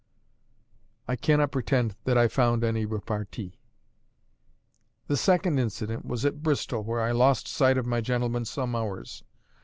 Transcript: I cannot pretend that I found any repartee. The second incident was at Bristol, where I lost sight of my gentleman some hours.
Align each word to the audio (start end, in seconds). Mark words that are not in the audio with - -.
I 1.07 1.15
cannot 1.15 1.51
pretend 1.51 1.95
that 2.05 2.17
I 2.17 2.27
found 2.27 2.63
any 2.63 2.87
repartee. 2.87 3.59
The 5.05 5.15
second 5.15 5.59
incident 5.59 6.07
was 6.07 6.25
at 6.25 6.41
Bristol, 6.41 6.83
where 6.83 7.01
I 7.01 7.11
lost 7.11 7.47
sight 7.47 7.77
of 7.77 7.85
my 7.85 8.01
gentleman 8.01 8.45
some 8.45 8.75
hours. 8.75 9.23